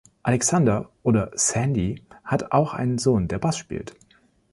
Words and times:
Alexander 0.23 0.89
oder 1.03 1.29
„Sandy“ 1.35 2.01
hat 2.23 2.53
auch 2.53 2.73
einen 2.73 2.97
Sohn, 2.97 3.27
der 3.27 3.37
Bass 3.37 3.55
spielt. 3.55 3.93